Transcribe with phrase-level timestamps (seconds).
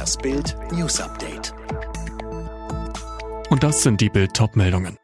[0.00, 1.52] Das Bild News Update.
[3.50, 4.96] Und das sind die Bild meldungen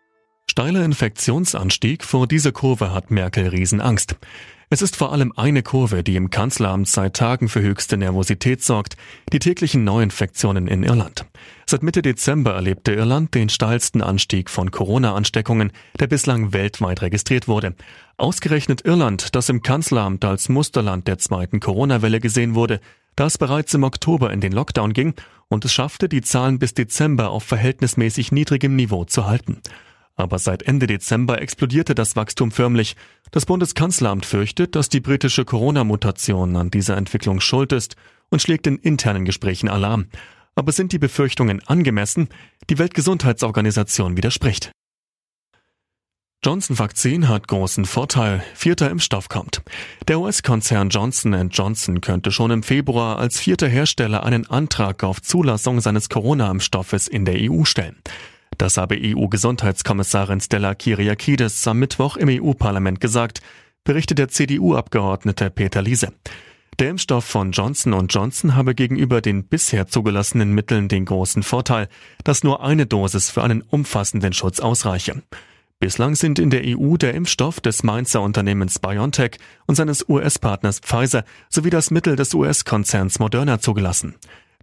[0.50, 4.16] Steiler Infektionsanstieg, vor dieser Kurve hat Merkel Riesenangst.
[4.70, 8.96] Es ist vor allem eine Kurve, die im Kanzleramt seit Tagen für höchste Nervosität sorgt,
[9.34, 11.26] die täglichen Neuinfektionen in Irland.
[11.66, 17.76] Seit Mitte Dezember erlebte Irland den steilsten Anstieg von Corona-Ansteckungen, der bislang weltweit registriert wurde.
[18.16, 22.80] Ausgerechnet Irland, das im Kanzleramt als Musterland der zweiten Corona-Welle gesehen wurde,
[23.16, 25.14] da es bereits im Oktober in den Lockdown ging
[25.48, 29.60] und es schaffte, die Zahlen bis Dezember auf verhältnismäßig niedrigem Niveau zu halten.
[30.14, 32.96] Aber seit Ende Dezember explodierte das Wachstum förmlich.
[33.32, 37.96] Das Bundeskanzleramt fürchtet, dass die britische Corona-Mutation an dieser Entwicklung schuld ist
[38.30, 40.06] und schlägt in internen Gesprächen Alarm.
[40.54, 42.28] Aber sind die Befürchtungen angemessen?
[42.70, 44.72] Die Weltgesundheitsorganisation widerspricht.
[46.44, 48.42] Johnson-Vakzin hat großen Vorteil.
[48.54, 49.62] Vierter Impfstoff kommt.
[50.06, 55.80] Der US-Konzern Johnson Johnson könnte schon im Februar als vierter Hersteller einen Antrag auf Zulassung
[55.80, 57.96] seines Corona-Impfstoffes in der EU stellen.
[58.58, 63.40] Das habe EU-Gesundheitskommissarin Stella Kyriakides am Mittwoch im EU-Parlament gesagt,
[63.82, 66.12] berichtet der CDU-Abgeordnete Peter Liese.
[66.78, 71.88] Der Impfstoff von Johnson Johnson habe gegenüber den bisher zugelassenen Mitteln den großen Vorteil,
[72.22, 75.22] dass nur eine Dosis für einen umfassenden Schutz ausreiche.
[75.78, 81.24] Bislang sind in der EU der Impfstoff des Mainzer Unternehmens BioNTech und seines US-Partners Pfizer
[81.50, 84.14] sowie das Mittel des US-Konzerns Moderna zugelassen.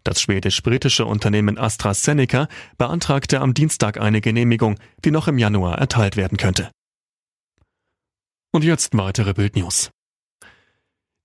[0.04, 2.48] Das schwedisch-britische Unternehmen AstraZeneca
[2.78, 6.72] beantragte am Dienstag eine Genehmigung, die noch im Januar erteilt werden könnte.
[8.52, 9.92] Und jetzt weitere Bildnews.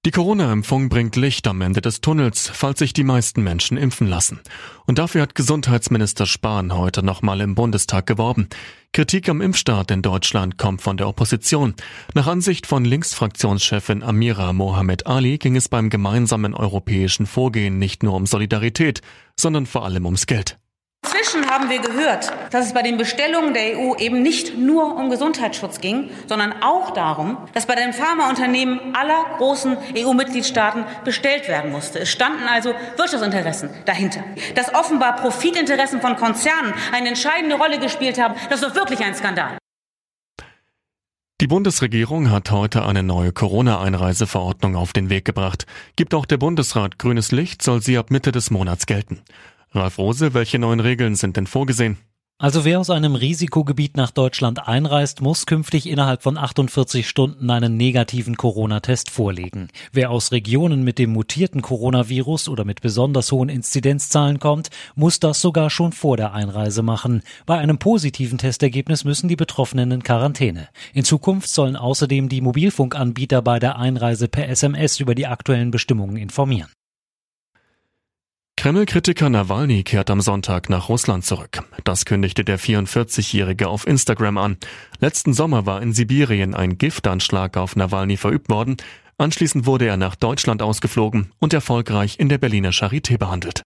[0.06, 4.38] Die Corona-Impfung bringt Licht am Ende des Tunnels, falls sich die meisten Menschen impfen lassen.
[4.86, 8.48] Und dafür hat Gesundheitsminister Spahn heute nochmal im Bundestag geworben.
[8.92, 11.74] Kritik am Impfstart in Deutschland kommt von der Opposition.
[12.14, 18.14] Nach Ansicht von Linksfraktionschefin Amira Mohamed Ali ging es beim gemeinsamen europäischen Vorgehen nicht nur
[18.14, 19.02] um Solidarität,
[19.36, 20.58] sondern vor allem ums Geld.
[21.18, 25.10] Inzwischen haben wir gehört, dass es bei den Bestellungen der EU eben nicht nur um
[25.10, 32.00] Gesundheitsschutz ging, sondern auch darum, dass bei den Pharmaunternehmen aller großen EU-Mitgliedstaaten bestellt werden musste.
[32.00, 34.22] Es standen also Wirtschaftsinteressen dahinter.
[34.54, 39.14] Dass offenbar Profitinteressen von Konzernen eine entscheidende Rolle gespielt haben, das ist doch wirklich ein
[39.14, 39.58] Skandal.
[41.40, 45.66] Die Bundesregierung hat heute eine neue Corona-Einreiseverordnung auf den Weg gebracht.
[45.96, 49.22] Gibt auch der Bundesrat grünes Licht, soll sie ab Mitte des Monats gelten.
[49.72, 51.98] Ralf Rose, welche neuen Regeln sind denn vorgesehen?
[52.40, 57.76] Also wer aus einem Risikogebiet nach Deutschland einreist, muss künftig innerhalb von 48 Stunden einen
[57.76, 59.70] negativen Corona-Test vorlegen.
[59.90, 65.40] Wer aus Regionen mit dem mutierten Coronavirus oder mit besonders hohen Inzidenzzahlen kommt, muss das
[65.40, 67.22] sogar schon vor der Einreise machen.
[67.44, 70.68] Bei einem positiven Testergebnis müssen die Betroffenen in Quarantäne.
[70.94, 76.16] In Zukunft sollen außerdem die Mobilfunkanbieter bei der Einreise per SMS über die aktuellen Bestimmungen
[76.16, 76.70] informieren.
[78.58, 81.62] Kreml-Kritiker Nawalny kehrt am Sonntag nach Russland zurück.
[81.84, 84.56] Das kündigte der 44-Jährige auf Instagram an.
[84.98, 88.76] Letzten Sommer war in Sibirien ein Giftanschlag auf Nawalny verübt worden.
[89.16, 93.62] Anschließend wurde er nach Deutschland ausgeflogen und erfolgreich in der Berliner Charité behandelt.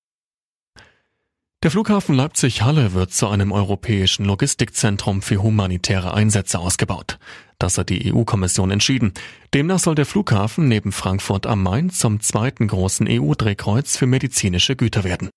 [1.62, 7.20] Der Flughafen Leipzig-Halle wird zu einem europäischen Logistikzentrum für humanitäre Einsätze ausgebaut.
[7.60, 9.12] Das hat die EU-Kommission entschieden.
[9.54, 15.04] Demnach soll der Flughafen neben Frankfurt am Main zum zweiten großen EU-Drehkreuz für medizinische Güter
[15.04, 15.30] werden.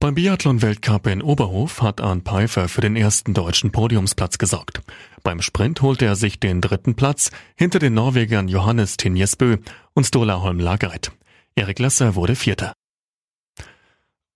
[0.00, 4.80] Beim Biathlon-Weltcup in Oberhof hat Arndt Pfeiffer für den ersten deutschen Podiumsplatz gesorgt.
[5.22, 9.58] Beim Sprint holte er sich den dritten Platz hinter den Norwegern Johannes Tinjesbø
[9.92, 11.12] und Stola Holm Lagereit.
[11.56, 12.72] Erik Lesser wurde Vierter.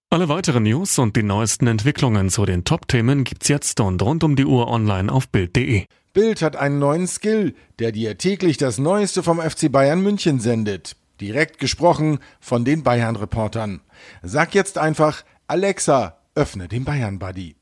[0.09, 4.37] Alle weiteren News und die neuesten Entwicklungen zu den Top-Themen gibt's jetzt und rund um
[4.37, 5.87] die Uhr online auf Bild.de.
[6.13, 10.95] Bild hat einen neuen Skill, der dir täglich das Neueste vom FC Bayern München sendet.
[11.21, 13.81] Direkt gesprochen von den Bayern-Reportern.
[14.23, 17.57] Sag jetzt einfach, Alexa, öffne den Bayern-Buddy.